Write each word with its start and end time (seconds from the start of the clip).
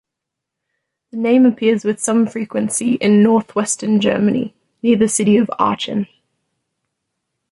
The 1.11 1.17
name 1.17 1.45
appears 1.45 1.85
with 1.85 1.99
some 1.99 2.25
frequency 2.25 2.93
in 2.95 3.21
northwestern 3.21 4.01
Germany, 4.01 4.55
near 4.81 4.97
the 4.97 5.07
city 5.07 5.37
of 5.37 5.47
Aachen. 5.59 6.07